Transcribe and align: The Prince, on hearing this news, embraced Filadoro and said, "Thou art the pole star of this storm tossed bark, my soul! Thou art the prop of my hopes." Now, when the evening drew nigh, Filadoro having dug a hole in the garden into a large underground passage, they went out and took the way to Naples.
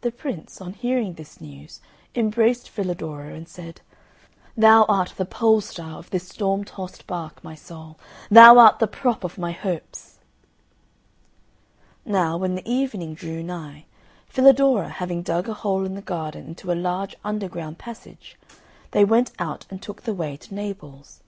The 0.00 0.10
Prince, 0.10 0.62
on 0.62 0.72
hearing 0.72 1.12
this 1.12 1.38
news, 1.38 1.82
embraced 2.14 2.70
Filadoro 2.70 3.34
and 3.34 3.46
said, 3.46 3.82
"Thou 4.56 4.86
art 4.88 5.12
the 5.18 5.26
pole 5.26 5.60
star 5.60 5.98
of 5.98 6.08
this 6.08 6.26
storm 6.26 6.64
tossed 6.64 7.06
bark, 7.06 7.44
my 7.44 7.54
soul! 7.54 7.98
Thou 8.30 8.56
art 8.56 8.78
the 8.78 8.86
prop 8.86 9.24
of 9.24 9.36
my 9.36 9.52
hopes." 9.52 10.20
Now, 12.06 12.38
when 12.38 12.54
the 12.54 12.66
evening 12.66 13.12
drew 13.12 13.42
nigh, 13.42 13.84
Filadoro 14.26 14.88
having 14.88 15.20
dug 15.20 15.50
a 15.50 15.52
hole 15.52 15.84
in 15.84 15.96
the 15.96 16.00
garden 16.00 16.46
into 16.46 16.72
a 16.72 16.72
large 16.72 17.14
underground 17.22 17.76
passage, 17.76 18.38
they 18.92 19.04
went 19.04 19.32
out 19.38 19.66
and 19.68 19.82
took 19.82 20.04
the 20.04 20.14
way 20.14 20.38
to 20.38 20.54
Naples. 20.54 21.20